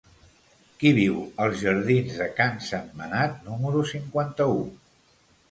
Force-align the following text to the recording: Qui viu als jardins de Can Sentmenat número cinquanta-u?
Qui 0.77 0.91
viu 0.99 1.19
als 1.45 1.59
jardins 1.65 2.15
de 2.23 2.27
Can 2.41 2.57
Sentmenat 2.69 3.37
número 3.51 3.85
cinquanta-u? 3.93 4.59